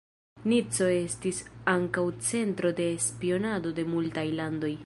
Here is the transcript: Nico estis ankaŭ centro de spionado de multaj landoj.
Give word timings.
Nico 0.51 0.87
estis 0.93 1.43
ankaŭ 1.75 2.07
centro 2.31 2.75
de 2.83 2.91
spionado 3.11 3.79
de 3.83 3.91
multaj 3.95 4.29
landoj. 4.43 4.77